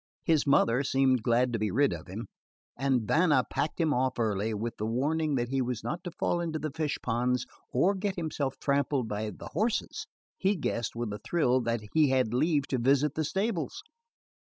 His 0.23 0.47
mother 0.47 0.83
seemed 0.83 1.21
glad 1.21 1.53
to 1.53 1.59
be 1.59 1.69
rid 1.69 1.93
of 1.93 2.07
him, 2.07 2.25
and 2.75 3.03
Vanna 3.07 3.43
packing 3.47 3.83
him 3.89 3.93
off 3.93 4.17
early, 4.17 4.51
with 4.51 4.77
the 4.77 4.85
warning 4.87 5.35
that 5.35 5.49
he 5.49 5.61
was 5.61 5.83
not 5.83 6.03
to 6.03 6.09
fall 6.17 6.41
into 6.41 6.57
the 6.57 6.71
fishponds 6.71 7.45
or 7.71 7.93
get 7.93 8.15
himself 8.15 8.57
trampled 8.59 9.07
by 9.07 9.29
the 9.29 9.49
horses, 9.53 10.07
he 10.39 10.55
guessed, 10.55 10.95
with 10.95 11.13
a 11.13 11.19
thrill, 11.19 11.61
that 11.61 11.81
he 11.93 12.09
had 12.09 12.33
leave 12.33 12.65
to 12.69 12.79
visit 12.79 13.13
the 13.13 13.23
stables. 13.23 13.83